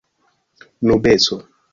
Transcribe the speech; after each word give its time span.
nubeco 0.85 1.35